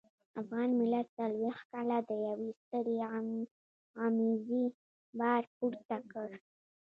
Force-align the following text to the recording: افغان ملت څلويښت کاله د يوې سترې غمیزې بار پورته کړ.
افغان 0.41 0.69
ملت 0.79 1.07
څلويښت 1.17 1.63
کاله 1.71 1.97
د 2.09 2.11
يوې 2.27 2.49
سترې 2.61 2.97
غمیزې 3.97 4.65
بار 5.19 5.43
پورته 5.55 5.97
کړ. 6.11 6.29